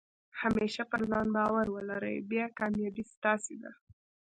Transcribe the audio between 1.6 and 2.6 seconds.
ولرئ، بیا